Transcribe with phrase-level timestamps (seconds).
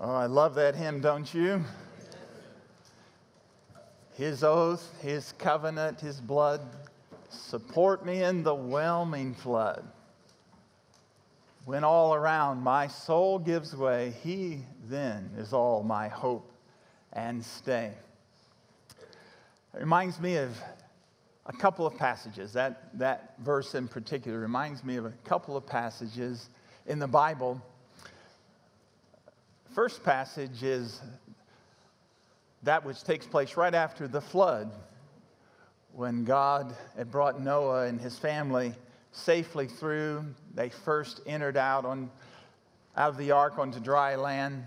[0.00, 1.64] Oh, I love that hymn, don't you?
[4.14, 6.60] His oath, his covenant, his blood
[7.30, 9.84] support me in the whelming flood.
[11.64, 16.48] When all around my soul gives way, he then is all my hope
[17.12, 17.92] and stay.
[19.74, 20.56] It reminds me of
[21.46, 22.52] a couple of passages.
[22.52, 26.50] That, that verse in particular reminds me of a couple of passages
[26.86, 27.60] in the Bible
[29.78, 31.00] first passage is
[32.64, 34.72] that which takes place right after the flood,
[35.92, 38.74] when God had brought Noah and his family
[39.12, 40.24] safely through.
[40.52, 42.10] They first entered out, on,
[42.96, 44.64] out of the ark onto dry land.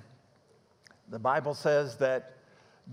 [1.09, 2.37] The Bible says that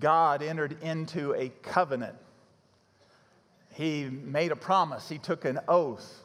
[0.01, 2.17] God entered into a covenant.
[3.75, 6.25] He made a promise, he took an oath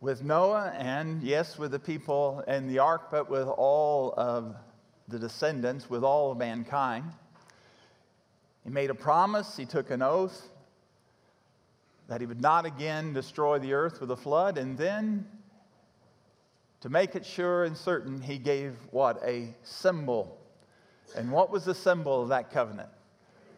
[0.00, 4.56] with Noah and, yes, with the people in the ark, but with all of
[5.08, 7.04] the descendants, with all of mankind.
[8.64, 10.48] He made a promise, he took an oath
[12.08, 15.26] that he would not again destroy the earth with a flood, and then
[16.80, 19.20] to make it sure and certain, he gave what?
[19.24, 20.38] A symbol.
[21.14, 22.88] And what was the symbol of that covenant?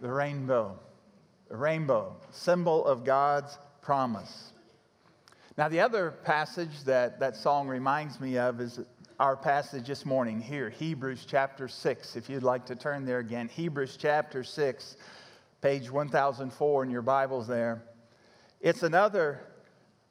[0.00, 0.78] The rainbow.
[1.48, 4.51] The rainbow, symbol of God's promise.
[5.58, 8.80] Now, the other passage that that song reminds me of is
[9.20, 12.16] our passage this morning here, Hebrews chapter 6.
[12.16, 14.96] If you'd like to turn there again, Hebrews chapter 6,
[15.60, 17.82] page 1004 in your Bibles there.
[18.62, 19.40] It's another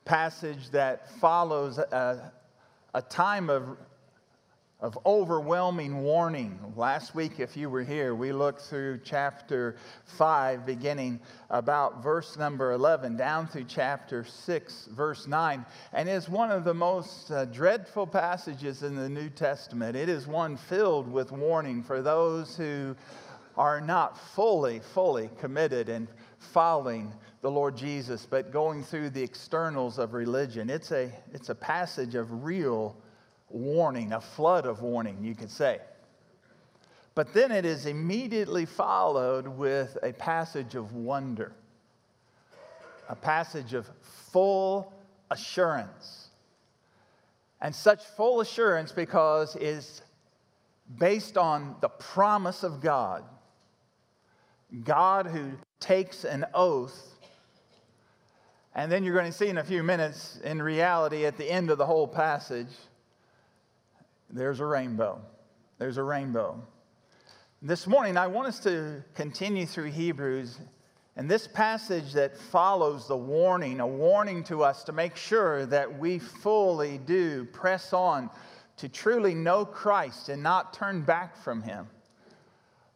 [0.06, 2.32] passage that follows a,
[2.94, 3.78] a time of
[4.82, 6.60] of overwhelming warning.
[6.76, 11.20] Last week, if you were here, we looked through chapter 5, beginning
[11.52, 15.64] about verse number 11, down through chapter 6, verse 9.
[15.94, 19.96] And it's one of the most uh, dreadful passages in the New Testament.
[19.96, 22.96] It is one filled with warning for those who
[23.56, 26.08] are not fully, fully committed and
[26.40, 30.72] following the Lord Jesus, but going through the externals of religion.
[30.72, 32.96] It's a, it's a passage of real
[33.54, 35.80] warning, a flood of warning, you could say.
[37.14, 41.52] But then it is immediately followed with a passage of wonder,
[43.10, 43.90] a passage of
[44.32, 44.94] full
[45.30, 46.30] assurance.
[47.60, 50.02] And such full assurance because it's
[50.98, 53.24] based on the promise of God.
[54.84, 57.10] God who takes an oath.
[58.74, 61.70] And then you're going to see in a few minutes, in reality, at the end
[61.70, 62.70] of the whole passage,
[64.32, 65.22] there's a rainbow.
[65.78, 66.62] There's a rainbow.
[67.62, 70.60] This morning, I want us to continue through Hebrews
[71.16, 76.00] and this passage that follows the warning, a warning to us to make sure that
[76.00, 78.30] we fully do press on
[78.78, 81.88] to truly know Christ and not turn back from Him.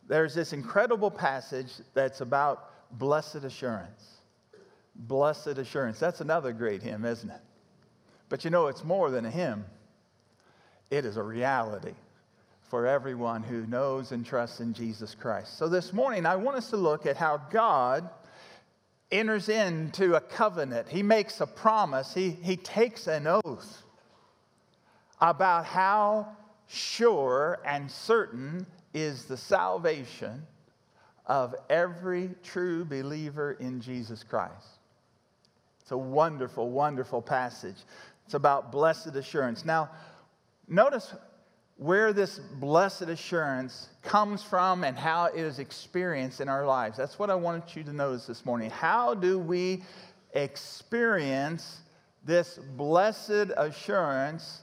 [0.07, 4.21] There's this incredible passage that's about blessed assurance.
[4.95, 5.99] Blessed assurance.
[5.99, 7.41] That's another great hymn, isn't it?
[8.29, 9.65] But you know, it's more than a hymn.
[10.89, 11.93] It is a reality
[12.69, 15.57] for everyone who knows and trusts in Jesus Christ.
[15.57, 18.09] So this morning, I want us to look at how God
[19.11, 20.89] enters into a covenant.
[20.89, 23.83] He makes a promise, he, he takes an oath
[25.21, 26.27] about how
[26.67, 30.45] sure and certain is the salvation
[31.27, 34.67] of every true believer in Jesus Christ.
[35.81, 37.77] It's a wonderful, wonderful passage.
[38.25, 39.65] It's about blessed assurance.
[39.65, 39.89] Now,
[40.67, 41.13] Notice
[41.77, 46.97] where this blessed assurance comes from and how it is experienced in our lives.
[46.97, 48.69] That's what I wanted you to notice this morning.
[48.69, 49.83] How do we
[50.33, 51.81] experience
[52.23, 54.61] this blessed assurance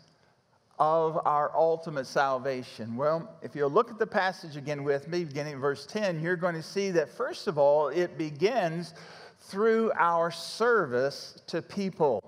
[0.79, 2.97] of our ultimate salvation?
[2.97, 6.55] Well, if you look at the passage again with me, beginning verse 10, you're going
[6.55, 8.95] to see that first of all, it begins
[9.39, 12.23] through our service to people.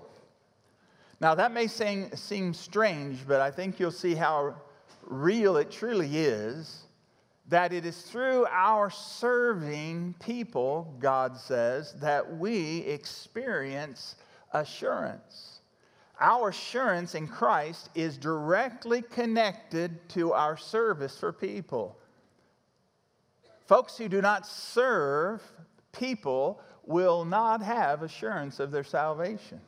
[1.19, 4.55] Now, that may seem, seem strange, but I think you'll see how
[5.03, 6.85] real it truly is
[7.47, 14.15] that it is through our serving people, God says, that we experience
[14.53, 15.59] assurance.
[16.19, 21.97] Our assurance in Christ is directly connected to our service for people.
[23.67, 25.41] Folks who do not serve
[25.91, 29.59] people will not have assurance of their salvation.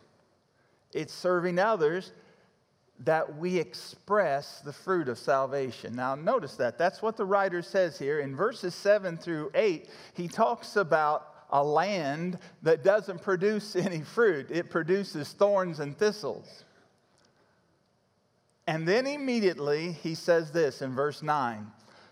[0.94, 2.12] It's serving others
[3.00, 5.96] that we express the fruit of salvation.
[5.96, 6.78] Now, notice that.
[6.78, 8.20] That's what the writer says here.
[8.20, 14.52] In verses 7 through 8, he talks about a land that doesn't produce any fruit,
[14.52, 16.64] it produces thorns and thistles.
[18.66, 21.68] And then immediately he says this in verse 9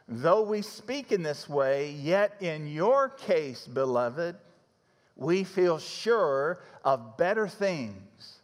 [0.07, 4.36] Though we speak in this way, yet in your case, beloved,
[5.16, 8.34] we feel sure of better things,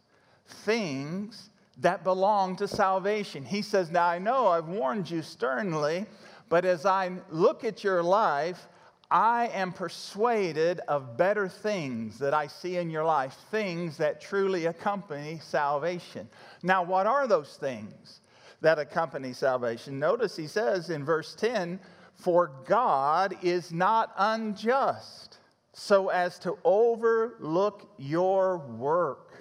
[0.52, 3.44] things that belong to salvation.
[3.44, 6.06] He says, Now I know I've warned you sternly,
[6.48, 8.68] but as I look at your life,
[9.10, 14.66] I am persuaded of better things that I see in your life, things that truly
[14.66, 16.28] accompany salvation.
[16.62, 18.20] Now, what are those things
[18.62, 19.98] that accompany salvation?
[19.98, 21.78] Notice he says in verse 10
[22.14, 25.38] For God is not unjust
[25.74, 29.31] so as to overlook your work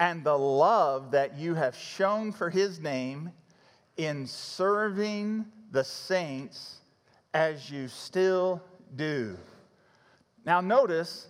[0.00, 3.30] and the love that you have shown for his name
[3.98, 6.78] in serving the saints
[7.34, 8.62] as you still
[8.96, 9.36] do.
[10.46, 11.28] Now, notice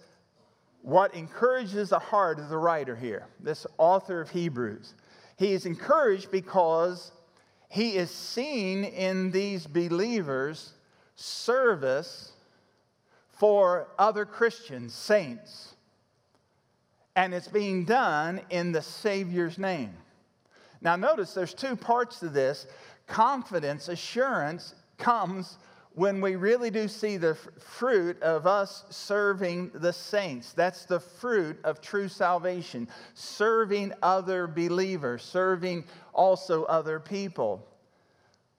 [0.83, 4.95] what encourages the heart of the writer here, this author of Hebrews.
[5.37, 7.11] He is encouraged because
[7.69, 10.75] he is seeing in these believers
[11.17, 12.33] service
[13.33, 15.75] for other Christians, saints.
[17.21, 19.93] And it's being done in the Savior's name.
[20.81, 22.67] Now, notice there's two parts to this
[23.07, 25.59] confidence, assurance comes
[25.93, 30.55] when we really do see the fruit of us serving the saints.
[30.55, 35.85] That's the fruit of true salvation, serving other believers, serving
[36.15, 37.69] also other people.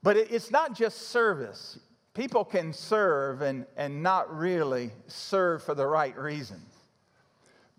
[0.04, 1.80] But it's not just service.
[2.14, 6.71] People can serve and, and not really serve for the right reasons,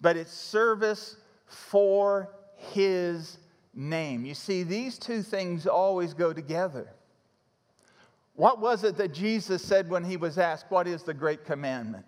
[0.02, 1.16] but it's service
[1.46, 3.38] for His
[3.74, 4.24] name.
[4.24, 6.88] You see, these two things always go together.
[8.34, 12.04] What was it that Jesus said when he was asked, What is the great commandment?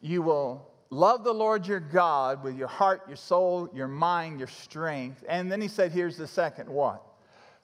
[0.00, 4.48] You will love the Lord your God with your heart, your soul, your mind, your
[4.48, 5.22] strength.
[5.28, 7.02] And then he said, Here's the second what?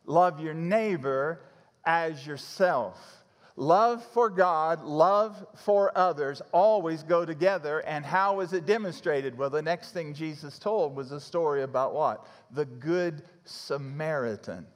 [0.07, 1.41] Love your neighbor
[1.85, 3.20] as yourself.
[3.57, 7.81] Love for God, love for others always go together.
[7.81, 9.37] And how was it demonstrated?
[9.37, 12.27] Well, the next thing Jesus told was a story about what?
[12.53, 14.67] The Good Samaritan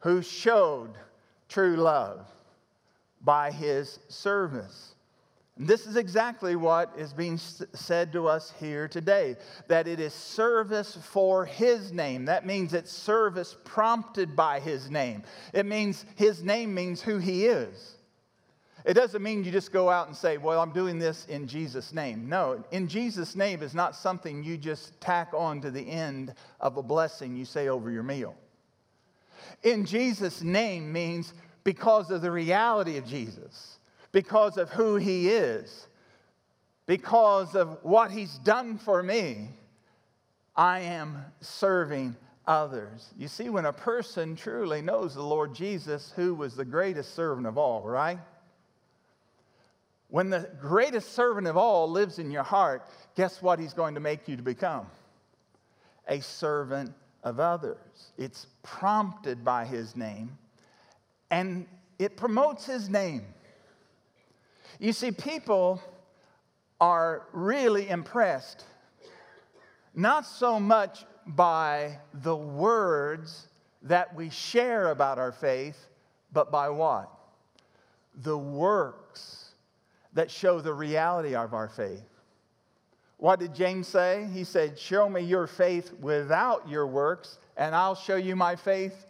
[0.00, 0.92] who showed
[1.48, 2.26] true love
[3.20, 4.94] by his service.
[5.66, 9.36] This is exactly what is being said to us here today
[9.68, 12.24] that it is service for his name.
[12.24, 15.22] That means it's service prompted by his name.
[15.52, 17.96] It means his name means who he is.
[18.86, 21.92] It doesn't mean you just go out and say, Well, I'm doing this in Jesus'
[21.92, 22.28] name.
[22.28, 26.78] No, in Jesus' name is not something you just tack on to the end of
[26.78, 28.34] a blessing you say over your meal
[29.62, 31.34] in Jesus' name means
[31.64, 33.78] because of the reality of Jesus,
[34.12, 35.86] because of who he is,
[36.86, 39.50] because of what he's done for me,
[40.56, 42.16] I am serving
[42.46, 43.08] others.
[43.16, 47.46] You see, when a person truly knows the Lord Jesus, who was the greatest servant
[47.46, 48.18] of all, right?
[50.08, 52.82] When the greatest servant of all lives in your heart,
[53.14, 54.88] guess what he's going to make you to become?
[56.08, 56.92] A servant
[57.22, 58.12] of others.
[58.18, 60.36] It's prompted by his name
[61.30, 61.66] and
[61.98, 63.22] it promotes his name.
[64.80, 65.82] You see, people
[66.80, 68.64] are really impressed
[69.94, 73.48] not so much by the words
[73.82, 75.76] that we share about our faith,
[76.32, 77.10] but by what?
[78.22, 79.50] The works
[80.14, 82.02] that show the reality of our faith.
[83.18, 84.28] What did James say?
[84.32, 89.06] He said, Show me your faith without your works, and I'll show you my faith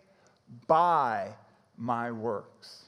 [0.66, 1.28] by
[1.76, 2.86] my works.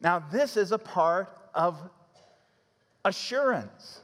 [0.00, 1.76] Now, this is a part of
[3.04, 4.00] assurance.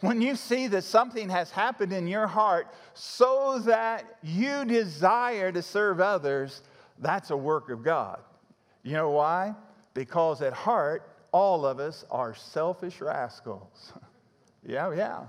[0.00, 5.62] When you see that something has happened in your heart so that you desire to
[5.62, 6.62] serve others,
[6.98, 8.20] that's a work of God.
[8.82, 9.54] You know why?
[9.94, 13.92] Because at heart, all of us are selfish rascals.
[14.62, 15.20] Yeah, yeah.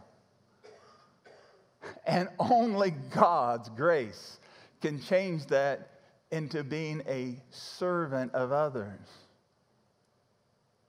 [2.05, 4.39] And only God's grace
[4.81, 8.99] can change that into being a servant of others.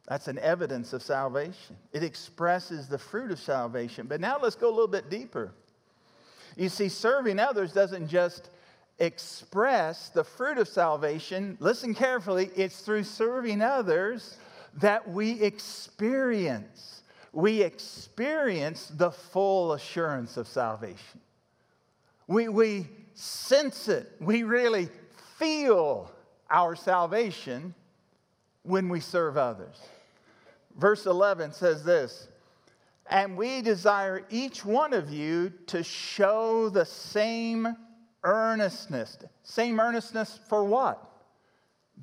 [0.08, 1.76] That's an evidence of salvation.
[1.92, 4.06] It expresses the fruit of salvation.
[4.06, 5.52] But now let's go a little bit deeper.
[6.56, 8.50] You see, serving others doesn't just
[8.98, 11.56] express the fruit of salvation.
[11.60, 14.36] Listen carefully, it's through serving others
[14.74, 21.20] that we experience we experience the full assurance of salvation.
[22.26, 24.12] We, we sense it.
[24.20, 24.88] We really
[25.38, 26.10] feel
[26.50, 27.74] our salvation
[28.62, 29.80] when we serve others.
[30.76, 32.28] Verse 11 says this
[33.08, 37.76] And we desire each one of you to show the same
[38.24, 39.18] earnestness.
[39.42, 41.02] Same earnestness for what?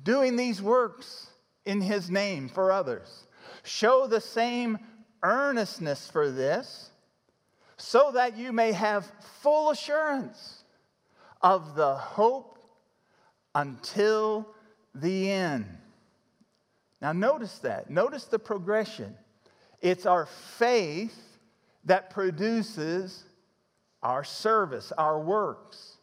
[0.02, 1.28] Doing these works
[1.64, 3.26] in his name for others.
[3.62, 4.78] Show the same
[5.22, 6.90] earnestness for this
[7.76, 10.64] so that you may have full assurance
[11.42, 12.58] of the hope
[13.54, 14.46] until
[14.94, 15.79] the end.
[17.00, 17.90] Now, notice that.
[17.90, 19.16] Notice the progression.
[19.80, 21.18] It's our faith
[21.84, 23.24] that produces
[24.02, 25.96] our service, our works.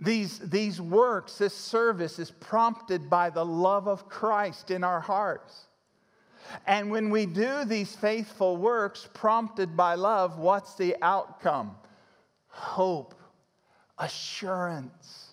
[0.00, 5.66] These, these works, this service is prompted by the love of Christ in our hearts.
[6.66, 11.76] And when we do these faithful works prompted by love, what's the outcome?
[12.48, 13.14] Hope,
[13.98, 15.29] assurance,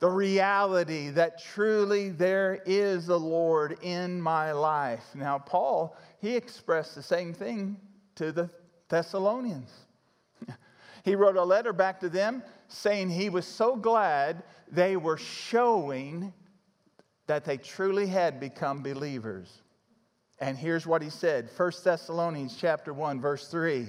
[0.00, 5.04] the reality that truly there is a Lord in my life.
[5.14, 7.76] Now, Paul, he expressed the same thing
[8.16, 8.50] to the
[8.88, 9.70] Thessalonians.
[11.04, 14.42] he wrote a letter back to them saying he was so glad
[14.72, 16.32] they were showing
[17.26, 19.60] that they truly had become believers.
[20.40, 23.88] And here's what he said 1 Thessalonians chapter 1 verse 3.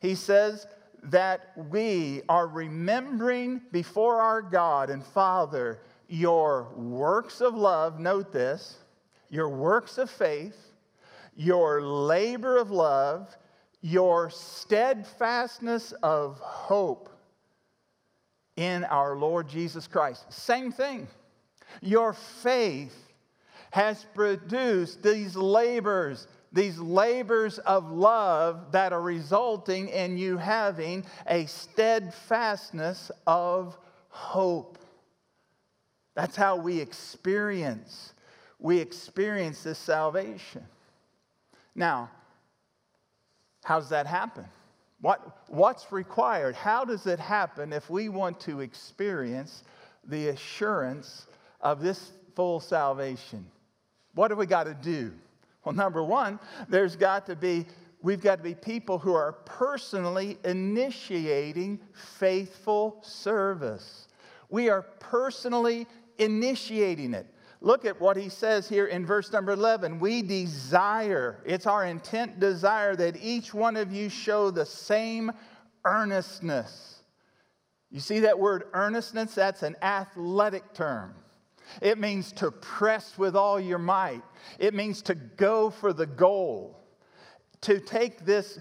[0.00, 0.66] He says
[1.04, 8.76] that we are remembering before our God and Father your works of love, note this,
[9.30, 10.56] your works of faith,
[11.34, 13.36] your labor of love,
[13.80, 17.08] your steadfastness of hope
[18.56, 20.30] in our Lord Jesus Christ.
[20.32, 21.08] Same thing.
[21.80, 22.94] Your faith
[23.70, 31.46] has produced these labors, these labors of love that are resulting in you having a
[31.46, 33.78] steadfastness of
[34.08, 34.78] hope.
[36.14, 38.12] That's how we experience
[38.62, 40.64] we experience this salvation.
[41.74, 42.10] Now,
[43.64, 44.46] how does that happen?
[45.00, 46.54] What, what's required?
[46.54, 49.64] How does it happen if we want to experience
[50.04, 51.26] the assurance
[51.60, 53.44] of this full salvation?
[54.14, 55.12] What do we got to do?
[55.64, 57.66] Well, number one, there's got to be,
[58.02, 64.08] we've got to be people who are personally initiating faithful service.
[64.48, 65.86] We are personally
[66.18, 67.26] initiating it.
[67.60, 70.00] Look at what he says here in verse number 11.
[70.00, 75.30] We desire, it's our intent desire that each one of you show the same
[75.84, 76.96] earnestness.
[77.88, 79.36] You see that word earnestness?
[79.36, 81.14] That's an athletic term.
[81.80, 84.22] It means to press with all your might.
[84.58, 86.78] It means to go for the goal,
[87.62, 88.58] to take this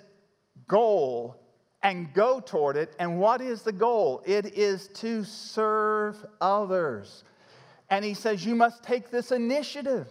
[0.67, 1.35] goal
[1.83, 2.95] and go toward it.
[2.99, 4.21] And what is the goal?
[4.25, 7.23] It is to serve others.
[7.89, 10.07] And he says, You must take this initiative.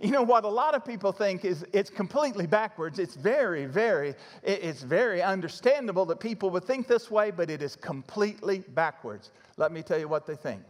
[0.00, 2.98] You know what a lot of people think is it's completely backwards.
[2.98, 7.76] It's very, very, it's very understandable that people would think this way, but it is
[7.76, 9.30] completely backwards.
[9.56, 10.62] Let me tell you what they think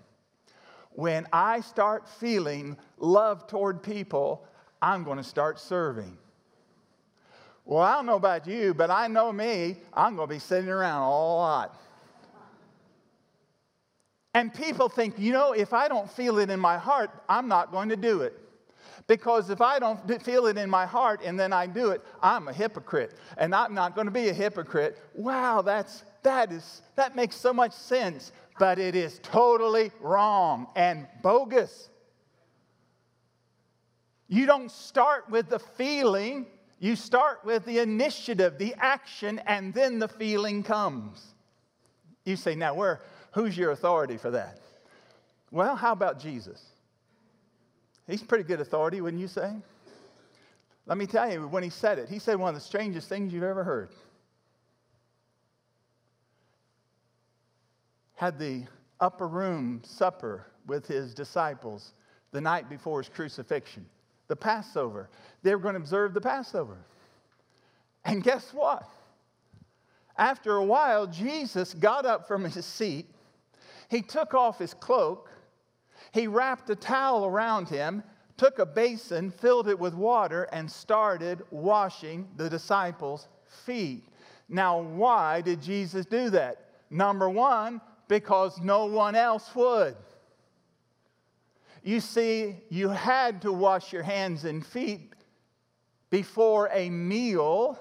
[0.94, 4.46] when I start feeling love toward people,
[4.80, 6.16] I'm going to start serving.
[7.64, 10.68] Well, I don't know about you, but I know me, I'm going to be sitting
[10.68, 11.80] around a lot.
[14.34, 17.70] And people think, you know, if I don't feel it in my heart, I'm not
[17.70, 18.38] going to do it.
[19.06, 22.48] Because if I don't feel it in my heart and then I do it, I'm
[22.48, 23.14] a hypocrite.
[23.36, 24.98] And I'm not going to be a hypocrite.
[25.14, 31.06] Wow, that's, that, is, that makes so much sense but it is totally wrong and
[31.23, 31.88] bogus.
[34.28, 36.46] You don't start with the feeling,
[36.78, 41.34] you start with the initiative, the action, and then the feeling comes.
[42.25, 44.61] You say, now, where, who's your authority for that?
[45.50, 46.64] Well, how about Jesus?
[48.06, 49.52] He's pretty good authority, wouldn't you say?
[50.87, 53.32] Let me tell you, when he said it, he said one of the strangest things
[53.32, 53.90] you've ever heard.
[58.14, 58.64] Had the
[59.00, 61.92] upper room supper with his disciples
[62.33, 63.87] the night before his crucifixion,
[64.28, 65.09] the Passover.
[65.42, 66.78] They were going to observe the Passover.
[68.04, 68.88] And guess what?
[70.16, 73.06] After a while, Jesus got up from his seat.
[73.88, 75.30] He took off his cloak.
[76.12, 78.02] He wrapped a towel around him,
[78.37, 84.04] took a basin, filled it with water, and started washing the disciples' feet.
[84.49, 86.68] Now, why did Jesus do that?
[86.90, 89.96] Number one, because no one else would.
[91.82, 95.12] You see, you had to wash your hands and feet
[96.11, 97.78] before a meal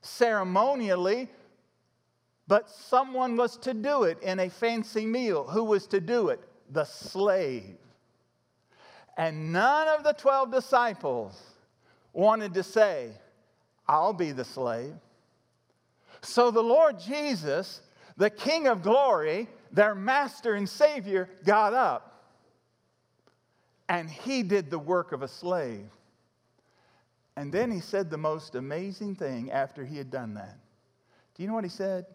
[0.00, 1.28] ceremonially,
[2.48, 5.44] but someone was to do it in a fancy meal.
[5.44, 6.40] Who was to do it?
[6.70, 7.76] The slave.
[9.16, 11.40] And none of the 12 disciples
[12.12, 13.10] wanted to say,
[13.86, 14.94] I'll be the slave.
[16.22, 17.82] So the Lord Jesus
[18.16, 22.12] the King of glory, their master and savior, got up
[23.88, 25.90] and he did the work of a slave.
[27.36, 30.56] And then he said the most amazing thing after he had done that.
[31.34, 32.06] Do you know what he said?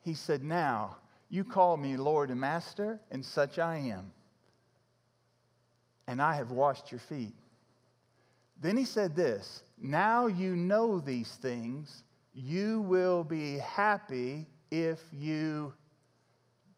[0.00, 0.96] He said, Now
[1.28, 4.12] you call me Lord and Master, and such I am.
[6.08, 7.34] And I have washed your feet.
[8.60, 12.02] Then he said this Now you know these things,
[12.34, 15.74] you will be happy if you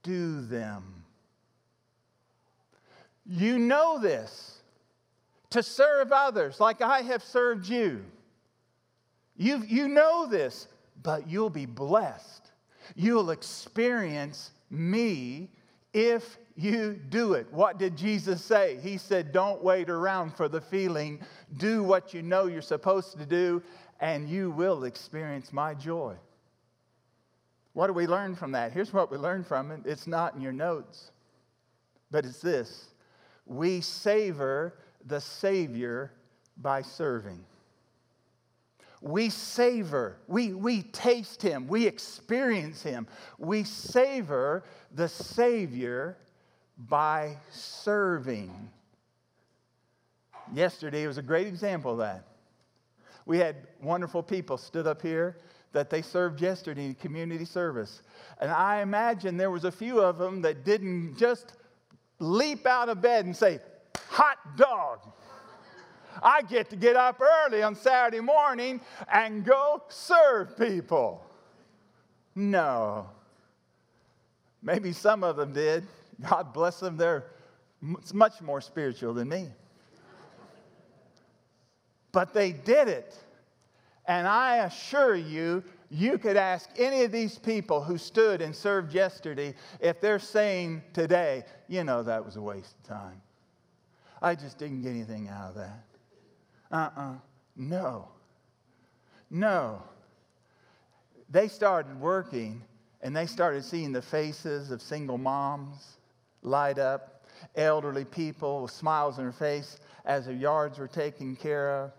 [0.03, 1.05] do them.
[3.25, 4.61] You know this
[5.51, 8.05] to serve others like I have served you.
[9.37, 10.67] You, you know this,
[11.05, 12.51] but you'll be blessed.
[12.97, 15.49] You'll experience me
[15.93, 17.47] if you do it.
[17.53, 18.79] What did Jesus say?
[18.83, 21.21] He said, Don't wait around for the feeling.
[21.59, 23.63] Do what you know you're supposed to do,
[24.01, 26.17] and you will experience my joy.
[27.75, 28.73] What do we learn from that?
[28.73, 31.11] Here's what we learn from it it's not in your notes,
[32.11, 32.87] but it's this
[33.47, 36.13] we savor the Savior
[36.57, 37.45] by serving.
[39.03, 43.07] We savor, we, we taste Him, we experience Him.
[43.39, 44.65] We savor
[44.95, 46.17] the Savior
[46.79, 48.71] by serving.
[50.55, 52.25] Yesterday was a great example of that.
[53.27, 55.37] We had wonderful people stood up here
[55.75, 58.01] that they served yesterday in community service.
[58.41, 61.53] And I imagine there was a few of them that didn't just
[62.19, 63.61] leap out of bed and say,
[64.09, 65.01] hot dog.
[66.23, 68.81] I get to get up early on Saturday morning
[69.13, 71.25] and go serve people.
[72.35, 73.09] No.
[74.63, 75.87] Maybe some of them did.
[76.29, 76.97] God bless them.
[76.97, 77.25] They're
[78.13, 79.49] much more spiritual than me.
[82.13, 83.15] But they did it.
[84.07, 88.93] And I assure you, you could ask any of these people who stood and served
[88.93, 93.23] yesterday if they're saying today, you know, that was a waste of time.
[94.21, 95.85] I just didn't get anything out of that.
[96.71, 97.03] Uh uh-uh.
[97.03, 97.15] uh
[97.57, 98.09] No.
[99.31, 99.83] No.
[101.31, 102.63] They started working
[103.03, 105.99] and they started seeing the faces of single moms
[106.43, 111.83] light up, elderly people with smiles on their face as their yards were taken care
[111.83, 111.93] of,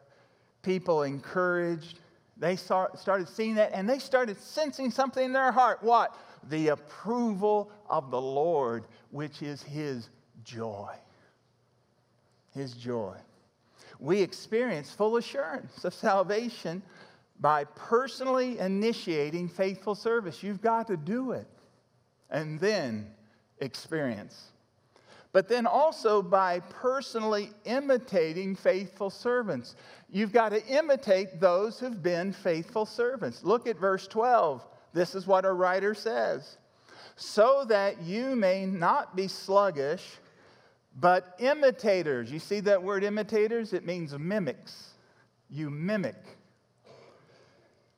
[0.66, 2.00] people encouraged.
[2.38, 5.82] They start, started seeing that and they started sensing something in their heart.
[5.82, 6.18] What?
[6.50, 10.10] The approval of the Lord, which is His
[10.44, 10.94] joy.
[12.54, 13.16] His joy.
[14.00, 16.82] We experience full assurance of salvation
[17.40, 20.44] by personally initiating faithful service.
[20.44, 21.48] You've got to do it
[22.30, 23.08] and then
[23.60, 24.52] experience
[25.36, 29.76] but then also by personally imitating faithful servants.
[30.10, 33.44] You've got to imitate those who've been faithful servants.
[33.44, 34.66] Look at verse 12.
[34.94, 36.58] This is what our writer says
[37.18, 40.06] so that you may not be sluggish,
[41.02, 42.32] but imitators.
[42.32, 43.74] You see that word imitators?
[43.74, 44.92] It means mimics.
[45.50, 46.16] You mimic.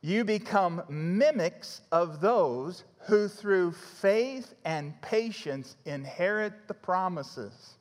[0.02, 7.76] You become mimics of those who through faith and patience inherit the promises.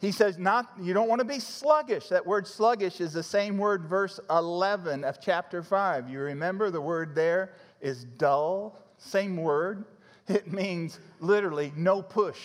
[0.00, 2.08] He says, not, you don't want to be sluggish.
[2.08, 6.08] That word sluggish is the same word, verse 11 of chapter 5.
[6.08, 9.84] You remember the word there is dull, same word.
[10.28, 12.40] It means literally no push.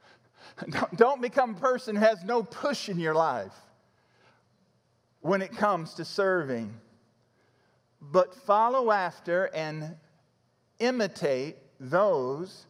[0.96, 3.54] Don't become a person who has no push in your life
[5.20, 6.74] when it comes to serving,
[8.00, 9.96] but follow after and
[10.80, 12.66] imitate those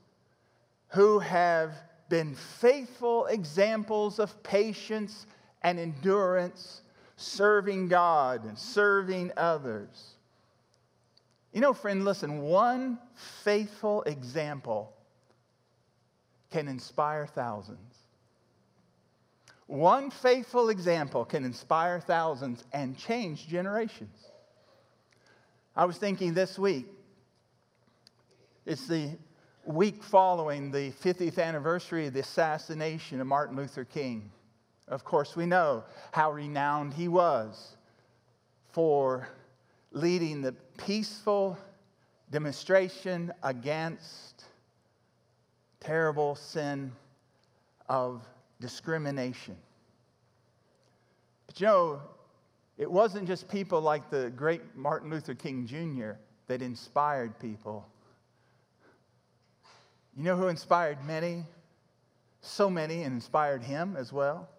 [0.88, 1.72] who have
[2.08, 5.26] been faithful examples of patience
[5.62, 6.82] and endurance,
[7.16, 10.16] serving God and serving others.
[11.52, 14.92] You know, friend, listen, one faithful example
[16.50, 17.78] can inspire thousands.
[19.66, 24.26] One faithful example can inspire thousands and change generations.
[25.76, 26.86] I was thinking this week,
[28.66, 29.16] it's the
[29.64, 34.30] week following the 50th anniversary of the assassination of Martin Luther King.
[34.88, 37.76] Of course, we know how renowned he was
[38.72, 39.28] for
[39.92, 41.56] leading the peaceful
[42.30, 44.44] demonstration against
[45.80, 46.92] terrible sin
[47.88, 48.22] of
[48.60, 49.56] discrimination.
[51.46, 52.02] But you know,
[52.76, 56.12] it wasn't just people like the great Martin Luther King Jr.
[56.46, 57.86] that inspired people
[60.20, 61.46] you know who inspired many?
[62.42, 64.50] So many, and inspired him as well?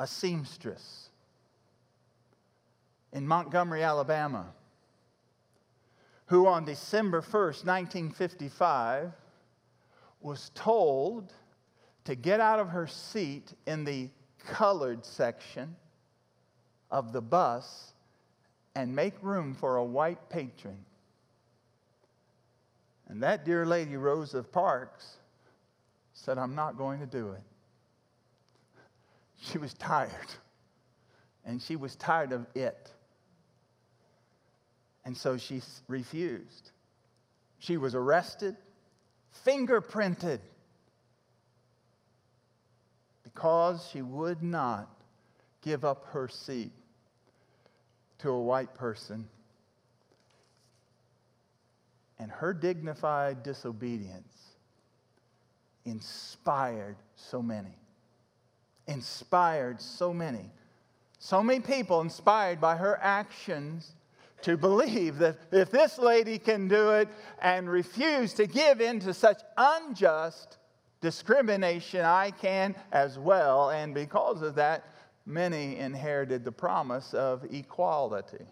[0.00, 1.10] A seamstress
[3.12, 4.46] in Montgomery, Alabama,
[6.26, 9.12] who on December 1st, 1955,
[10.22, 11.34] was told
[12.04, 14.08] to get out of her seat in the
[14.38, 15.76] colored section
[16.90, 17.92] of the bus
[18.74, 20.78] and make room for a white patron.
[23.08, 25.18] And that dear lady, Rosa Parks,
[26.12, 27.42] said, I'm not going to do it.
[29.40, 30.10] She was tired,
[31.44, 32.90] and she was tired of it.
[35.04, 36.72] And so she refused.
[37.58, 38.56] She was arrested,
[39.46, 40.40] fingerprinted,
[43.22, 44.88] because she would not
[45.62, 46.72] give up her seat
[48.18, 49.28] to a white person.
[52.18, 54.32] And her dignified disobedience
[55.84, 57.76] inspired so many.
[58.86, 60.50] Inspired so many.
[61.18, 63.94] So many people inspired by her actions
[64.42, 67.08] to believe that if this lady can do it
[67.40, 70.58] and refuse to give in to such unjust
[71.00, 73.70] discrimination, I can as well.
[73.70, 74.84] And because of that,
[75.24, 78.46] many inherited the promise of equality.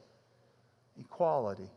[0.99, 1.71] Equality.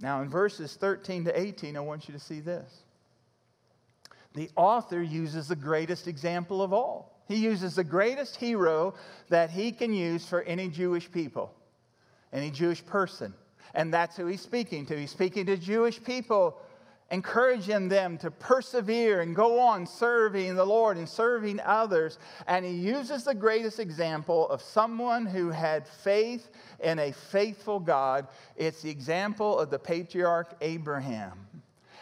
[0.00, 2.82] Now, in verses 13 to 18, I want you to see this.
[4.34, 7.20] The author uses the greatest example of all.
[7.28, 8.94] He uses the greatest hero
[9.28, 11.54] that he can use for any Jewish people,
[12.32, 13.34] any Jewish person.
[13.74, 14.98] And that's who he's speaking to.
[14.98, 16.56] He's speaking to Jewish people
[17.10, 22.18] encouraging them to persevere and go on serving the Lord and serving others.
[22.46, 26.50] And he uses the greatest example of someone who had faith
[26.82, 28.28] in a faithful God.
[28.56, 31.46] It's the example of the patriarch Abraham.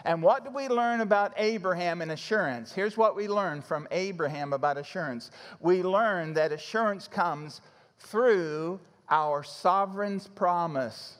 [0.05, 2.73] And what do we learn about Abraham and assurance?
[2.73, 7.61] Here's what we learn from Abraham about assurance we learn that assurance comes
[7.99, 8.79] through
[9.11, 11.18] our sovereign's promise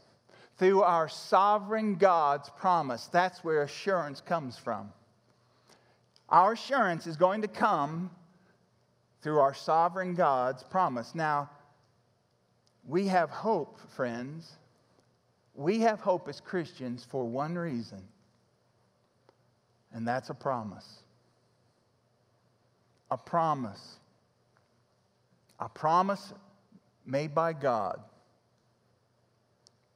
[0.59, 3.07] through our sovereign God's promise.
[3.07, 4.93] That's where assurance comes from.
[6.29, 8.11] Our assurance is going to come
[9.23, 11.15] through our sovereign God's promise.
[11.15, 11.49] Now,
[12.87, 14.51] we have hope, friends.
[15.55, 18.03] We have hope as Christians for one reason,
[19.93, 21.03] and that's a promise.
[23.11, 23.97] A promise.
[25.61, 26.33] A promise
[27.05, 28.01] made by God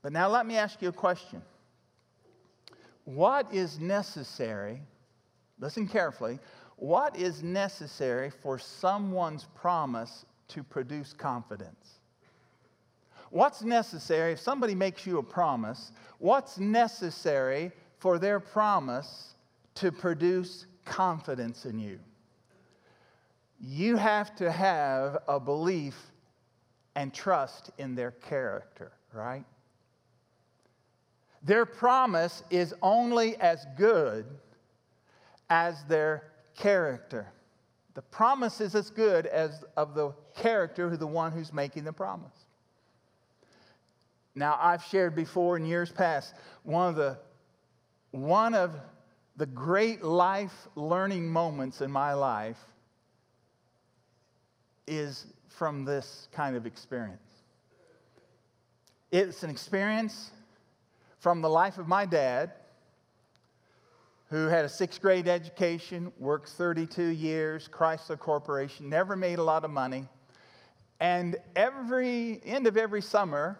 [0.03, 1.41] but now let me ask you a question.
[3.05, 4.83] What is necessary,
[5.59, 6.39] listen carefully,
[6.77, 12.01] what is necessary for someone's promise to produce confidence?
[13.31, 15.93] What's necessary if somebody makes you a promise?
[16.19, 19.35] What's necessary for their promise
[19.77, 21.99] to produce confidence in you?
[23.59, 25.97] You have to have a belief
[26.95, 29.45] and trust in their character, right?
[31.45, 34.27] Their promise is only as good
[35.51, 37.33] as their character.
[37.95, 41.93] The promise is as good as of the character of the one who's making the
[41.93, 42.47] promise.
[44.35, 47.19] Now, I've shared before in years past, one of the,
[48.13, 48.75] one of
[49.37, 52.59] the great life learning moments in my life
[54.87, 57.21] is from this kind of experience.
[59.11, 60.31] It's an experience
[61.23, 62.51] from the life of my dad,
[64.29, 69.65] who had a sixth grade education, worked 32 years, Chrysler Corporation, never made a lot
[69.65, 70.09] of money.
[70.99, 73.57] And every end of every summer,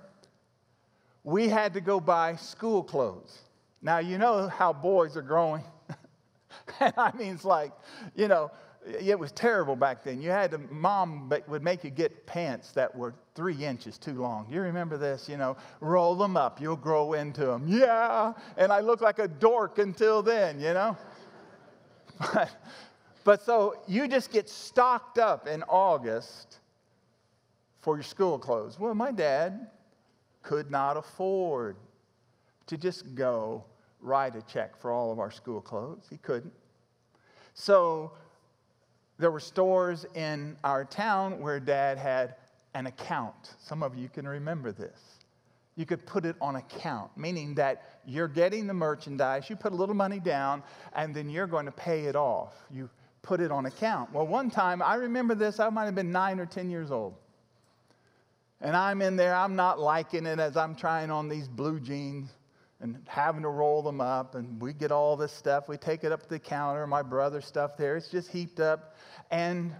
[1.23, 3.39] we had to go buy school clothes.
[3.81, 5.63] Now, you know how boys are growing.
[6.81, 7.71] and I mean, it's like,
[8.17, 8.51] you know,
[8.85, 10.21] it was terrible back then.
[10.21, 14.47] You had to, mom would make you get pants that were three inches too long.
[14.51, 17.65] You remember this, you know, roll them up, you'll grow into them.
[17.67, 20.97] Yeah, and I look like a dork until then, you know.
[22.19, 22.51] But,
[23.25, 26.59] but so you just get stocked up in August
[27.81, 28.79] for your school clothes.
[28.79, 29.69] Well, my dad
[30.43, 31.77] could not afford
[32.67, 33.65] to just go
[34.01, 36.07] write a check for all of our school clothes.
[36.11, 36.53] He couldn't.
[37.55, 38.13] So
[39.23, 42.35] there were stores in our town where dad had
[42.75, 43.55] an account.
[43.59, 44.99] Some of you can remember this.
[45.77, 49.77] You could put it on account, meaning that you're getting the merchandise, you put a
[49.77, 50.63] little money down,
[50.95, 52.53] and then you're going to pay it off.
[52.71, 52.91] You
[53.23, 54.13] put it on account.
[54.13, 57.15] Well, one time, I remember this, I might have been nine or 10 years old.
[58.61, 62.29] And I'm in there, I'm not liking it as I'm trying on these blue jeans
[62.83, 64.35] and having to roll them up.
[64.35, 65.69] And we get all this stuff.
[65.69, 66.87] We take it up to the counter.
[66.87, 67.97] My brother's stuff there.
[67.97, 68.97] It's just heaped up.
[69.31, 69.73] And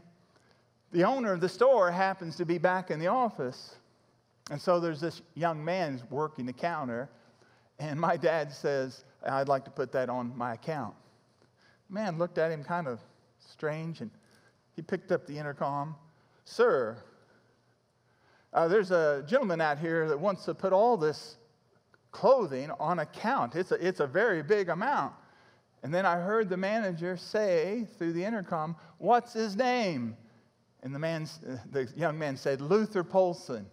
[0.93, 3.77] the owner of the store happens to be back in the office.
[4.51, 7.09] And so there's this young man working the counter,
[7.79, 10.95] and my dad says, I'd like to put that on my account.
[11.89, 13.01] Man looked at him kind of
[13.39, 14.11] strange, and
[14.75, 15.95] he picked up the intercom.
[16.45, 16.99] Sir,
[18.53, 21.37] uh, there's a gentleman out here that wants to put all this
[22.13, 23.57] clothing on account.
[23.57, 25.15] It's a, it's a very big amount.
[25.83, 30.17] And then I heard the manager say through the intercom, What's his name?
[30.83, 31.29] And the, man,
[31.71, 33.67] the young man said, Luther Polson.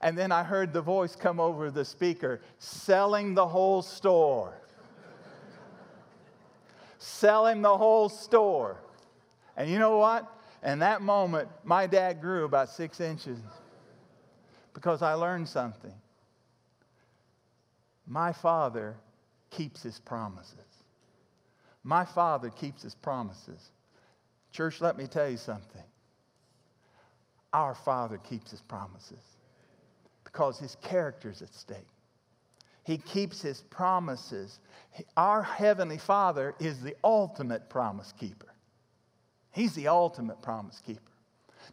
[0.00, 4.54] And then I heard the voice come over the speaker, selling the whole store.
[6.98, 8.80] selling the whole store.
[9.56, 10.26] And you know what?
[10.64, 13.38] In that moment, my dad grew about six inches
[14.72, 15.92] because I learned something.
[18.06, 18.96] My father
[19.50, 20.58] keeps his promises.
[21.84, 23.70] My father keeps his promises.
[24.52, 25.82] Church, let me tell you something.
[27.52, 29.36] Our father keeps his promises
[30.24, 31.88] because his character is at stake.
[32.84, 34.58] He keeps his promises.
[35.16, 38.52] Our heavenly father is the ultimate promise keeper.
[39.52, 41.11] He's the ultimate promise keeper.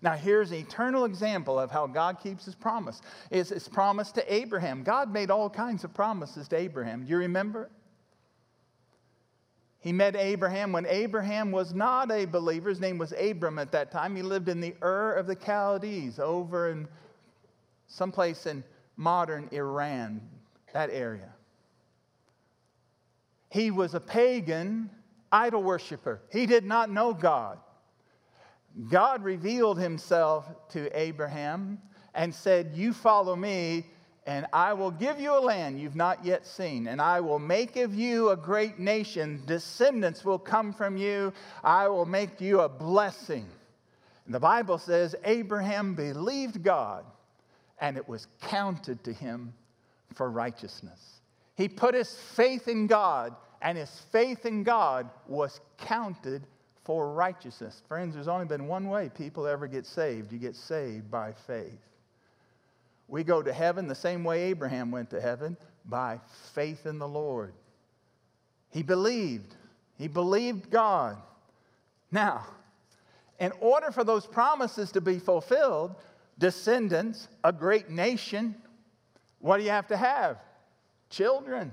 [0.01, 3.01] Now, here's an eternal example of how God keeps his promise.
[3.31, 4.83] It's his promise to Abraham.
[4.83, 7.03] God made all kinds of promises to Abraham.
[7.03, 7.69] Do you remember?
[9.81, 12.69] He met Abraham when Abraham was not a believer.
[12.69, 14.15] His name was Abram at that time.
[14.15, 16.87] He lived in the Ur of the Chaldees, over in
[17.87, 18.63] someplace in
[18.97, 20.21] modern Iran,
[20.73, 21.33] that area.
[23.49, 24.89] He was a pagan
[25.31, 26.21] idol worshiper.
[26.31, 27.59] He did not know God.
[28.89, 31.79] God revealed himself to Abraham
[32.13, 33.85] and said, You follow me,
[34.25, 37.75] and I will give you a land you've not yet seen, and I will make
[37.77, 39.41] of you a great nation.
[39.45, 41.33] Descendants will come from you.
[41.63, 43.47] I will make you a blessing.
[44.25, 47.05] And the Bible says Abraham believed God,
[47.79, 49.53] and it was counted to him
[50.13, 51.21] for righteousness.
[51.55, 56.45] He put his faith in God, and his faith in God was counted
[56.89, 57.83] for righteousness.
[57.87, 61.85] Friends, there's only been one way people ever get saved you get saved by faith.
[63.07, 66.19] We go to heaven the same way Abraham went to heaven by
[66.55, 67.53] faith in the Lord.
[68.71, 69.53] He believed,
[69.99, 71.17] he believed God.
[72.11, 72.47] Now,
[73.39, 75.93] in order for those promises to be fulfilled,
[76.39, 78.55] descendants, a great nation,
[79.37, 80.37] what do you have to have?
[81.11, 81.71] Children.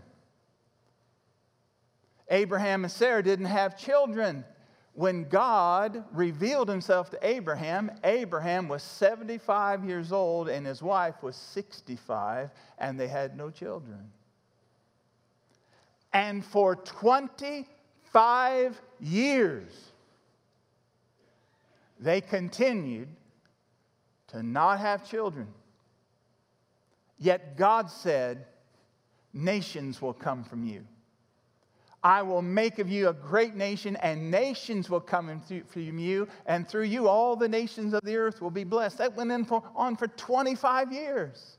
[2.29, 4.45] Abraham and Sarah didn't have children
[4.97, 11.37] when God revealed himself to Abraham, Abraham was 75 years old and his wife was
[11.37, 14.11] 65, and they had no children.
[16.15, 19.93] And for 25 years,
[22.01, 23.09] they continued
[24.29, 25.49] to not have children.
[27.19, 28.47] Yet God said,
[29.35, 30.87] Nations will come from you.
[32.07, 36.69] I will make of you a great nation, and nations will come from you, and
[36.69, 38.99] through you all the nations of the earth will be blessed.
[38.99, 41.57] That went for, on for 25 years.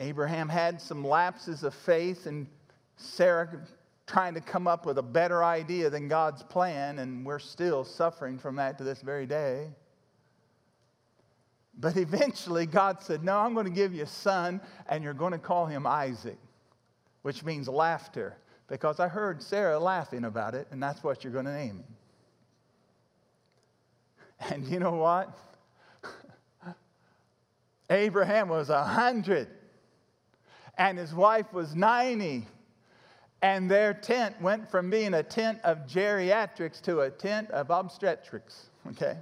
[0.00, 2.48] Abraham had some lapses of faith, and
[2.96, 3.60] Sarah
[4.08, 8.38] trying to come up with a better idea than God's plan, and we're still suffering
[8.38, 9.68] from that to this very day.
[11.78, 15.30] But eventually, God said, No, I'm going to give you a son, and you're going
[15.30, 16.36] to call him Isaac
[17.22, 18.36] which means laughter,
[18.68, 21.84] because I heard Sarah laughing about it, and that's what you're going to name him.
[24.50, 25.36] And you know what?
[27.90, 29.48] Abraham was 100,
[30.78, 32.46] and his wife was 90.
[33.42, 38.66] And their tent went from being a tent of geriatrics to a tent of obstetrics,
[38.90, 39.16] okay?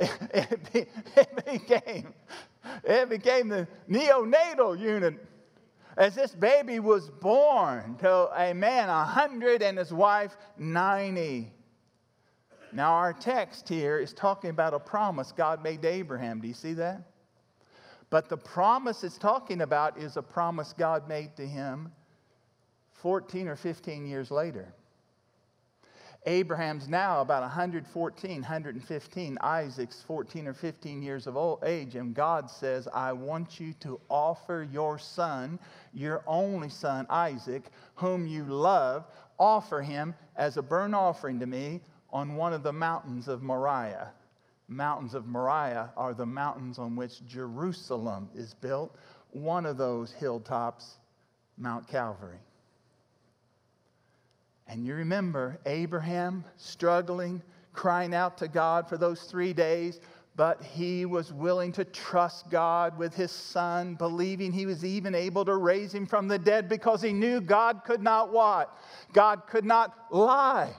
[0.00, 2.14] it, it, it, became,
[2.84, 5.14] it became the neonatal unit
[6.00, 11.52] as this baby was born to a man 100 and his wife 90.
[12.72, 16.40] Now, our text here is talking about a promise God made to Abraham.
[16.40, 17.02] Do you see that?
[18.08, 21.92] But the promise it's talking about is a promise God made to him
[22.92, 24.72] 14 or 15 years later.
[26.26, 29.38] Abraham's now about 114, 115.
[29.40, 31.94] Isaac's 14 or 15 years of old age.
[31.94, 35.58] And God says, I want you to offer your son,
[35.94, 39.06] your only son, Isaac, whom you love,
[39.38, 41.80] offer him as a burnt offering to me
[42.10, 44.10] on one of the mountains of Moriah.
[44.68, 48.94] Mountains of Moriah are the mountains on which Jerusalem is built.
[49.30, 50.98] One of those hilltops,
[51.56, 52.38] Mount Calvary.
[54.70, 60.00] And you remember Abraham struggling, crying out to God for those three days.
[60.36, 65.44] but he was willing to trust God with his son, believing he was even able
[65.44, 68.74] to raise him from the dead because he knew God could not what?
[69.12, 70.72] God could not lie.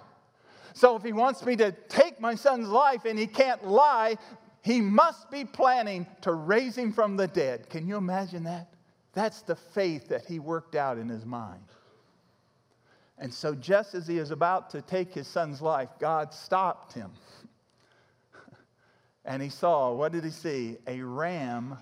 [0.73, 4.15] So if he wants me to take my son's life and he can't lie,
[4.63, 7.69] he must be planning to raise him from the dead.
[7.69, 8.73] Can you imagine that?
[9.13, 11.61] That's the faith that he worked out in his mind.
[13.21, 17.11] And so, just as he is about to take his son's life, God stopped him.
[19.25, 20.77] and he saw, what did he see?
[20.87, 21.77] A ram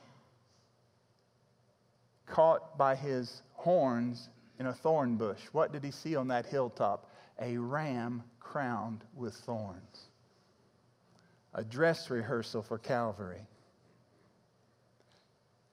[2.25, 4.27] caught by his horns
[4.59, 5.39] in a thorn bush.
[5.53, 7.09] What did he see on that hilltop?
[7.39, 10.09] A ram crowned with thorns.
[11.53, 13.47] A dress rehearsal for Calvary.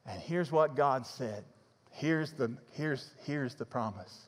[0.07, 1.45] And here's what God said.
[1.91, 4.26] Here's the, here's, here's the promise.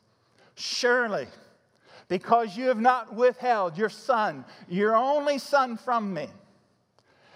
[0.59, 1.25] Surely,
[2.09, 6.27] because you have not withheld your son, your only son from me,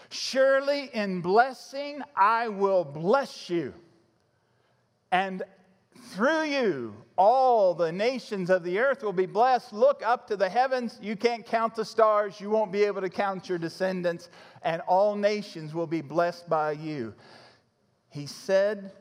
[0.09, 3.73] surely in blessing I will bless you.
[5.13, 5.41] And
[6.11, 9.71] through you, all the nations of the earth will be blessed.
[9.71, 10.99] Look up to the heavens.
[11.01, 12.41] You can't count the stars.
[12.41, 14.29] You won't be able to count your descendants.
[14.63, 17.13] And all nations will be blessed by you.
[18.09, 18.91] He said,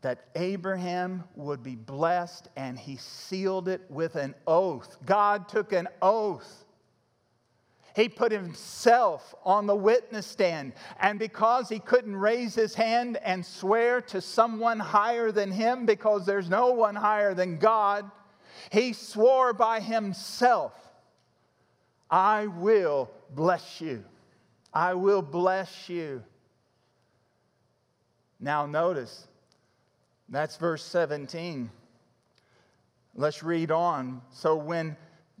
[0.00, 4.96] that Abraham would be blessed, and he sealed it with an oath.
[5.04, 6.64] God took an oath.
[7.96, 13.44] He put himself on the witness stand, and because he couldn't raise his hand and
[13.44, 18.08] swear to someone higher than him, because there's no one higher than God,
[18.70, 20.72] he swore by himself,
[22.10, 24.04] I will bless you.
[24.72, 26.22] I will bless you.
[28.40, 29.27] Now, notice
[30.28, 31.70] that's verse 17.
[33.14, 34.22] Let's read on.
[34.30, 34.96] So, when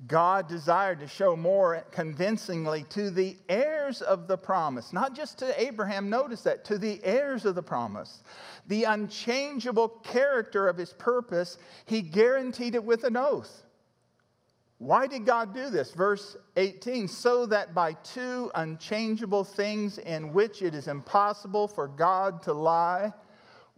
[0.06, 5.60] God desired to show more convincingly to the heirs of the promise, not just to
[5.60, 8.22] Abraham, notice that, to the heirs of the promise,
[8.68, 13.64] the unchangeable character of his purpose, he guaranteed it with an oath.
[14.78, 15.90] Why did God do this?
[15.90, 22.42] Verse 18 so that by two unchangeable things in which it is impossible for God
[22.42, 23.12] to lie,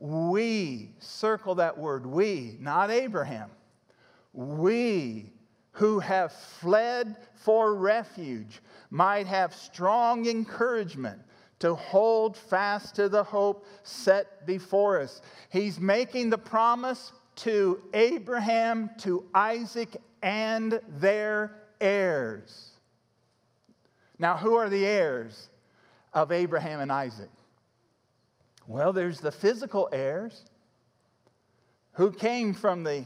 [0.00, 3.50] we, circle that word, we, not Abraham,
[4.32, 5.30] we
[5.72, 8.60] who have fled for refuge
[8.90, 11.20] might have strong encouragement
[11.58, 15.20] to hold fast to the hope set before us.
[15.50, 22.70] He's making the promise to Abraham, to Isaac, and their heirs.
[24.18, 25.50] Now, who are the heirs
[26.12, 27.30] of Abraham and Isaac?
[28.70, 30.44] Well, there's the physical heirs
[31.94, 33.04] who came from the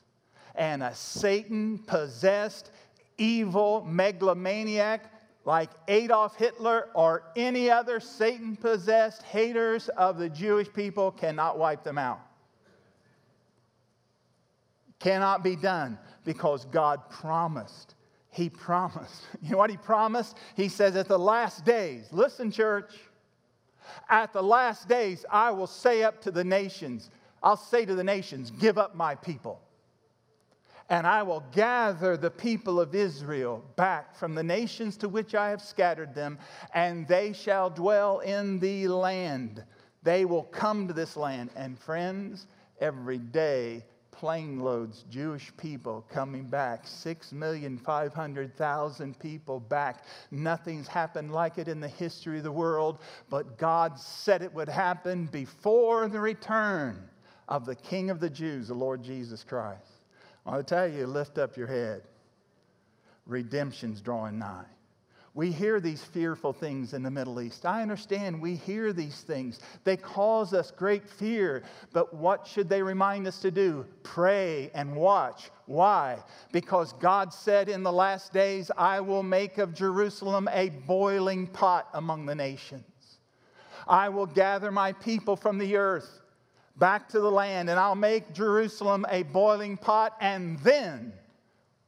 [0.55, 2.71] and a Satan possessed,
[3.17, 5.11] evil megalomaniac
[5.45, 11.83] like Adolf Hitler or any other Satan possessed haters of the Jewish people cannot wipe
[11.83, 12.19] them out.
[14.99, 17.95] Cannot be done because God promised.
[18.31, 19.23] He promised.
[19.41, 20.37] You know what He promised?
[20.55, 22.93] He says, at the last days, listen, church,
[24.09, 27.09] at the last days, I will say up to the nations,
[27.41, 29.61] I'll say to the nations, give up my people
[30.89, 35.49] and I will gather the people of Israel back from the nations to which I
[35.49, 36.39] have scattered them,
[36.73, 39.63] and they shall dwell in the land.
[40.01, 41.51] They will come to this land.
[41.55, 42.47] And friends,
[42.79, 50.05] every day, plane loads, Jewish people coming back, 6,500,000 people back.
[50.31, 54.67] Nothing's happened like it in the history of the world, but God said it would
[54.67, 57.07] happen before the return
[57.47, 59.98] of the King of the Jews, the Lord Jesus Christ.
[60.49, 62.01] I want tell you, lift up your head.
[63.27, 64.65] Redemption's drawing nigh.
[65.35, 67.67] We hear these fearful things in the Middle East.
[67.67, 69.59] I understand we hear these things.
[69.83, 71.61] They cause us great fear.
[71.93, 73.85] But what should they remind us to do?
[74.01, 75.51] Pray and watch.
[75.67, 76.17] Why?
[76.51, 81.89] Because God said in the last days, I will make of Jerusalem a boiling pot
[81.93, 82.83] among the nations.
[83.87, 86.18] I will gather my people from the earth
[86.79, 91.13] back to the land, and I'll make Jerusalem a boiling pot, and then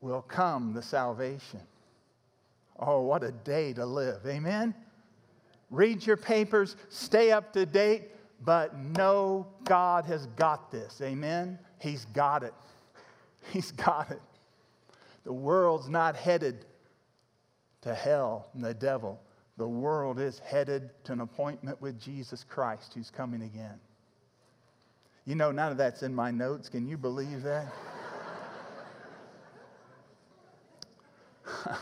[0.01, 1.61] will come the salvation.
[2.77, 4.25] Oh, what a day to live.
[4.25, 4.75] Amen?
[5.69, 8.09] Read your papers, stay up to date,
[8.43, 10.99] but know God has got this.
[11.01, 11.57] Amen?
[11.79, 12.53] He's got it.
[13.53, 14.21] He's got it.
[15.23, 16.65] The world's not headed
[17.81, 19.19] to hell and the devil.
[19.57, 23.79] The world is headed to an appointment with Jesus Christ who's coming again.
[25.25, 26.67] You know, none of that's in my notes.
[26.69, 27.67] Can you believe that?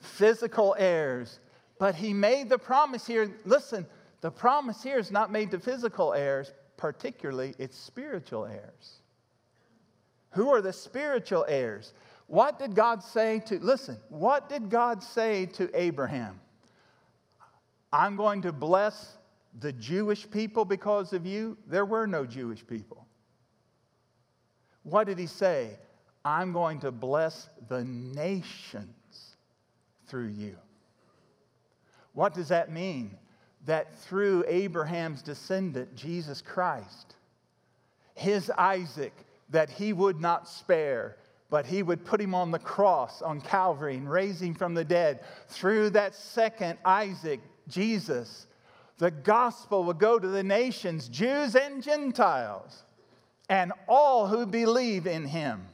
[0.00, 1.40] physical heirs.
[1.78, 3.34] But he made the promise here.
[3.44, 3.86] Listen,
[4.20, 9.00] the promise here is not made to physical heirs, particularly, it's spiritual heirs.
[10.30, 11.92] Who are the spiritual heirs?
[12.26, 16.40] What did God say to, listen, what did God say to Abraham?
[17.92, 19.16] I'm going to bless
[19.60, 21.56] the Jewish people because of you.
[21.66, 23.06] There were no Jewish people.
[24.82, 25.70] What did he say?
[26.24, 29.36] I'm going to bless the nations
[30.06, 30.56] through you.
[32.12, 33.16] What does that mean?
[33.66, 37.16] That through Abraham's descendant, Jesus Christ,
[38.14, 39.12] his Isaac,
[39.50, 41.16] that he would not spare,
[41.50, 44.84] but he would put him on the cross on Calvary and raise him from the
[44.84, 45.20] dead.
[45.48, 48.46] Through that second Isaac, Jesus,
[48.98, 52.84] the gospel will go to the nations, Jews and Gentiles,
[53.48, 55.66] and all who believe in him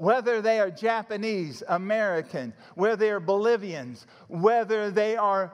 [0.00, 5.52] whether they are Japanese, American, whether they are Bolivians, whether they are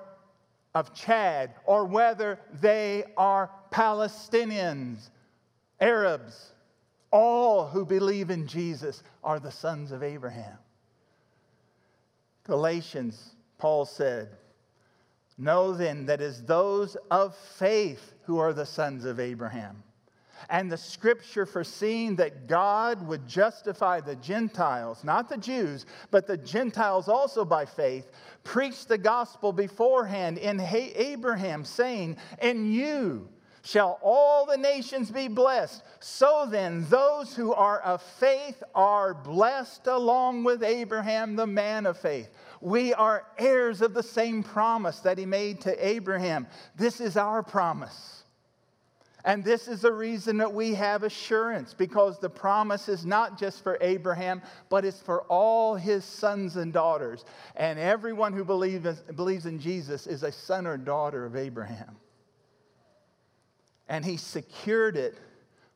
[0.73, 5.11] of Chad, or whether they are Palestinians,
[5.81, 6.53] Arabs,
[7.11, 10.59] all who believe in Jesus are the sons of Abraham.
[12.45, 14.29] Galatians, Paul said,
[15.39, 19.83] Know then that as those of faith who are the sons of Abraham
[20.49, 26.37] and the scripture foreseeing that God would justify the Gentiles, not the Jews, but the
[26.37, 28.11] Gentiles also by faith,
[28.45, 33.29] preached the gospel beforehand in Abraham, saying, In you
[33.63, 35.83] shall all the nations be blessed.
[35.99, 41.99] So then, those who are of faith are blessed along with Abraham, the man of
[41.99, 42.29] faith.
[42.61, 46.47] We are heirs of the same promise that he made to Abraham.
[46.77, 48.25] This is our promise.
[49.27, 53.61] And this is the reason that we have assurance because the promise is not just
[53.65, 57.25] for Abraham, but it's for all his sons and daughters.
[57.57, 61.97] And everyone who believes, believes in Jesus is a son or daughter of Abraham.
[63.89, 65.19] And he secured it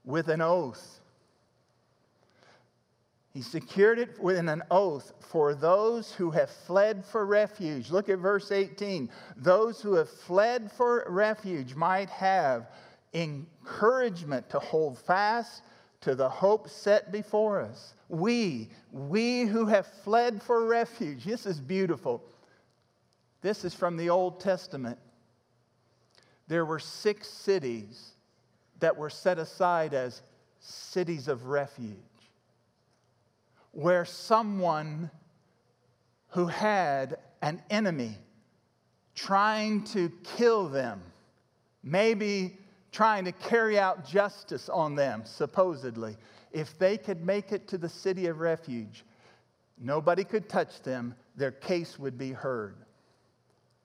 [0.04, 0.99] with an oath.
[3.32, 7.90] He secured it with an oath for those who have fled for refuge.
[7.90, 9.08] Look at verse 18.
[9.36, 12.68] Those who have fled for refuge might have
[13.14, 15.62] encouragement to hold fast
[16.00, 17.94] to the hope set before us.
[18.08, 22.24] We, we who have fled for refuge, this is beautiful.
[23.42, 24.98] This is from the Old Testament.
[26.48, 28.12] There were six cities
[28.80, 30.22] that were set aside as
[30.58, 31.96] cities of refuge,
[33.72, 35.10] where someone
[36.28, 38.16] who had an enemy
[39.14, 41.00] trying to kill them,
[41.82, 42.56] maybe
[42.92, 46.16] trying to carry out justice on them, supposedly.
[46.52, 49.04] If they could make it to the city of refuge,
[49.78, 52.76] nobody could touch them, their case would be heard.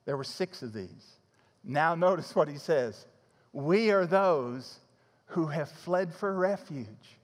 [0.06, 1.18] There were six of these.
[1.64, 3.06] Now, notice what he says
[3.54, 4.80] We are those
[5.28, 7.20] who have fled for refuge.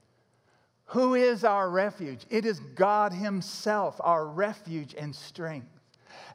[0.92, 2.24] Who is our refuge?
[2.30, 5.68] It is God Himself, our refuge and strength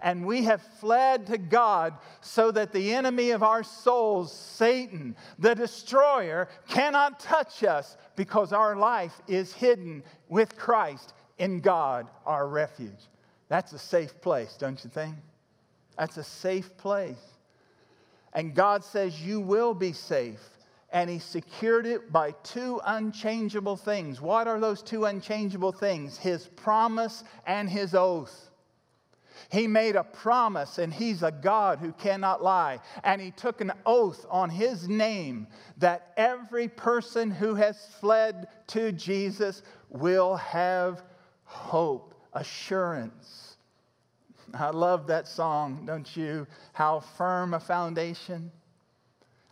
[0.01, 5.55] and we have fled to God so that the enemy of our souls, Satan, the
[5.55, 13.09] destroyer, cannot touch us because our life is hidden with Christ in God, our refuge.
[13.49, 15.15] That's a safe place, don't you think?
[15.97, 17.15] That's a safe place.
[18.33, 20.41] And God says, You will be safe.
[20.91, 24.21] And He secured it by two unchangeable things.
[24.21, 26.17] What are those two unchangeable things?
[26.17, 28.49] His promise and His oath.
[29.51, 32.79] He made a promise, and He's a God who cannot lie.
[33.03, 38.91] And He took an oath on His name that every person who has fled to
[38.91, 41.03] Jesus will have
[41.43, 43.57] hope, assurance.
[44.53, 46.47] I love that song, don't you?
[46.73, 48.51] How firm a foundation.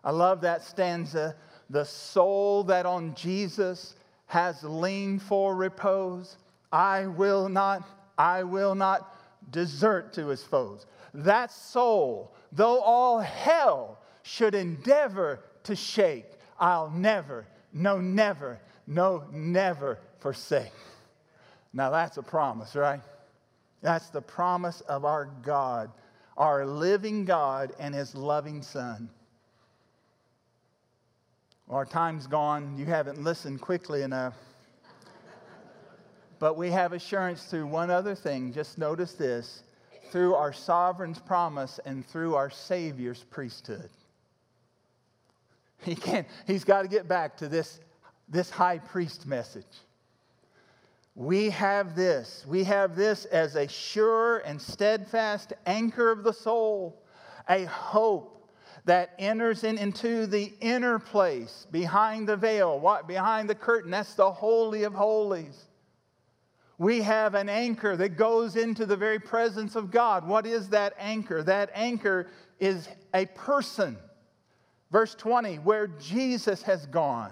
[0.05, 1.35] I love that stanza.
[1.69, 3.95] The soul that on Jesus
[4.27, 6.37] has leaned for repose,
[6.71, 7.83] I will not,
[8.17, 9.15] I will not
[9.51, 10.85] desert to his foes.
[11.13, 16.25] That soul, though all hell should endeavor to shake,
[16.59, 20.71] I'll never, no, never, no, never forsake.
[21.73, 23.01] Now that's a promise, right?
[23.81, 25.91] That's the promise of our God,
[26.37, 29.09] our living God and his loving Son.
[31.69, 32.77] Our time's gone.
[32.77, 34.35] You haven't listened quickly enough.
[36.37, 38.53] But we have assurance through one other thing.
[38.53, 39.63] Just notice this
[40.11, 43.89] through our sovereign's promise and through our Savior's priesthood.
[45.83, 47.79] He can't, he's got to get back to this,
[48.29, 49.65] this high priest message.
[51.15, 52.45] We have this.
[52.47, 57.01] We have this as a sure and steadfast anchor of the soul,
[57.49, 58.34] a hope
[58.85, 63.91] that enters in, into the inner place behind the veil, what, behind the curtain.
[63.91, 65.65] That's the Holy of Holies.
[66.77, 70.27] We have an anchor that goes into the very presence of God.
[70.27, 71.41] What is that anchor?
[71.41, 72.27] That anchor
[72.59, 73.97] is a person.
[74.91, 77.31] Verse 20, where Jesus has gone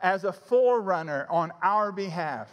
[0.00, 2.48] as a forerunner on our behalf,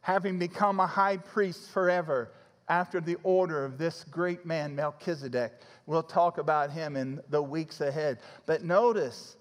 [0.00, 2.30] having become a high priest forever
[2.70, 5.52] after the order of this great man, Melchizedek.
[5.86, 8.20] We'll talk about him in the weeks ahead.
[8.46, 9.36] But notice,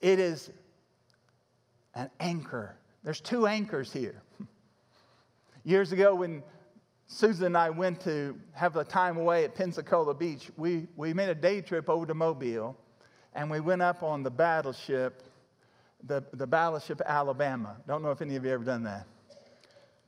[0.00, 0.50] it is
[1.94, 2.74] an anchor.
[3.04, 4.20] There's two anchors here.
[5.64, 6.42] Years ago, when
[7.06, 11.28] Susan and I went to have a time away at Pensacola Beach, we, we made
[11.28, 12.76] a day trip over to Mobile,
[13.34, 15.22] and we went up on the battleship,
[16.02, 17.76] the, the battleship Alabama.
[17.86, 19.06] Don't know if any of you ever done that.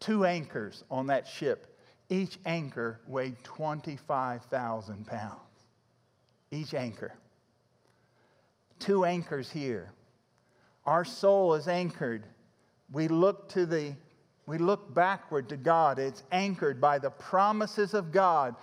[0.00, 1.73] Two anchors on that ship.
[2.14, 5.40] Each anchor weighed 25,000 pounds.
[6.52, 7.12] Each anchor.
[8.78, 9.90] Two anchors here.
[10.86, 12.22] Our soul is anchored.
[12.92, 13.96] We look to the
[14.46, 15.98] we look backward to God.
[15.98, 18.54] It's anchored by the promises of God,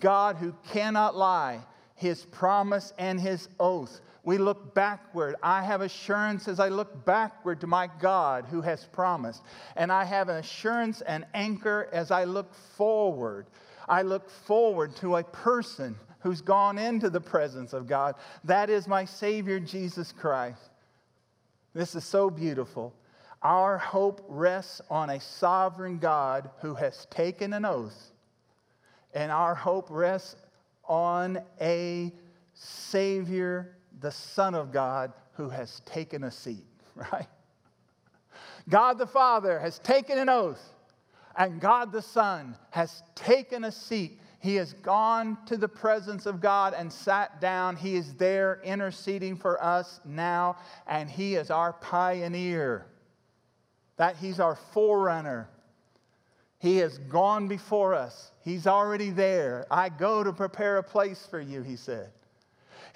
[0.00, 1.60] God who cannot lie,
[1.94, 4.02] his promise and his oath.
[4.28, 5.36] We look backward.
[5.42, 9.40] I have assurance as I look backward to my God who has promised.
[9.74, 13.46] And I have an assurance and anchor as I look forward.
[13.88, 18.16] I look forward to a person who's gone into the presence of God.
[18.44, 20.60] That is my Savior, Jesus Christ.
[21.72, 22.92] This is so beautiful.
[23.40, 28.12] Our hope rests on a sovereign God who has taken an oath,
[29.14, 30.36] and our hope rests
[30.84, 32.12] on a
[32.52, 37.28] Savior, the Son of God, who has taken a seat, right?
[38.68, 40.62] God the Father has taken an oath,
[41.36, 44.20] and God the Son has taken a seat.
[44.40, 47.76] He has gone to the presence of God and sat down.
[47.76, 52.86] He is there interceding for us now, and He is our pioneer
[53.98, 55.50] that He's our forerunner.
[56.60, 58.32] He has gone before us.
[58.42, 59.66] He's already there.
[59.70, 62.10] I go to prepare a place for you, he said.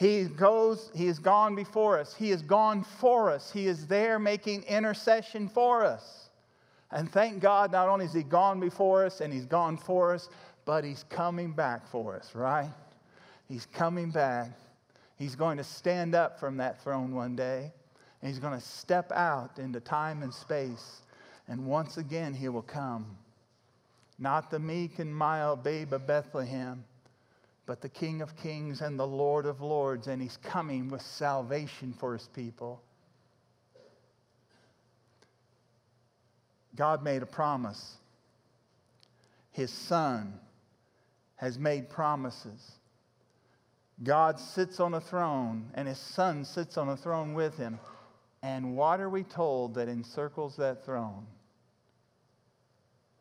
[0.02, 2.12] He goes, he has gone before us.
[2.12, 3.52] He has gone for us.
[3.52, 6.28] He is there making intercession for us.
[6.90, 10.28] And thank God, not only is he gone before us and he's gone for us,
[10.64, 12.72] but he's coming back for us, right?
[13.48, 14.50] He's coming back.
[15.18, 17.70] He's going to stand up from that throne one day.
[18.20, 21.02] And he's going to step out into time and space.
[21.46, 23.06] And once again, he will come.
[24.18, 26.82] Not the meek and mild babe of Bethlehem,
[27.66, 30.08] but the King of kings and the Lord of lords.
[30.08, 32.82] And he's coming with salvation for his people.
[36.74, 37.96] God made a promise.
[39.50, 40.34] His son
[41.36, 42.72] has made promises.
[44.02, 47.78] God sits on a throne, and his son sits on a throne with him.
[48.42, 51.26] And what are we told that encircles that throne?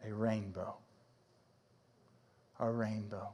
[0.03, 0.75] A rainbow.
[2.59, 3.33] A rainbow.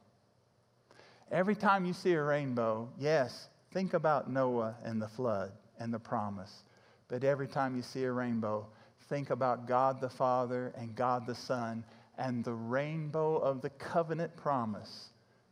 [1.32, 6.00] Every time you see a rainbow, yes, think about Noah and the flood and the
[6.00, 6.64] promise.
[7.10, 8.66] But every time you see a rainbow,
[9.10, 11.84] think about God the Father and God the Son
[12.18, 15.10] and the rainbow of the covenant promise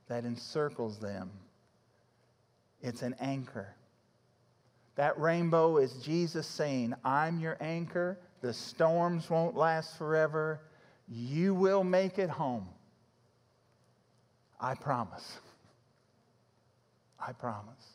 [0.07, 1.29] that encircles them.
[2.81, 3.75] It's an anchor.
[4.95, 8.17] That rainbow is Jesus saying, I'm your anchor.
[8.41, 10.61] The storms won't last forever.
[11.09, 12.67] You will make it home.
[14.59, 15.39] I promise.
[17.27, 17.94] I promise.